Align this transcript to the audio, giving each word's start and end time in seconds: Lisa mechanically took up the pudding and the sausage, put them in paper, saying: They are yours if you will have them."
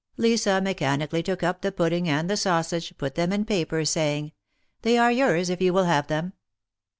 Lisa 0.17 0.59
mechanically 0.59 1.21
took 1.21 1.43
up 1.43 1.61
the 1.61 1.71
pudding 1.71 2.09
and 2.09 2.27
the 2.27 2.35
sausage, 2.35 2.91
put 2.97 3.13
them 3.13 3.31
in 3.31 3.45
paper, 3.45 3.85
saying: 3.85 4.31
They 4.81 4.97
are 4.97 5.11
yours 5.11 5.51
if 5.51 5.61
you 5.61 5.73
will 5.73 5.83
have 5.85 6.07
them." 6.07 6.33